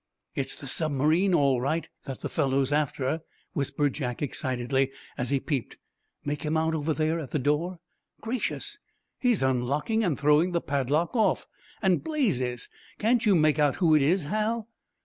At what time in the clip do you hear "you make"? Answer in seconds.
13.27-13.59